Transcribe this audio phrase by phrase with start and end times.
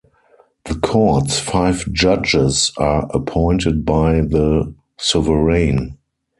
[0.65, 5.99] The Court's five judges are appointed by the Sovereign.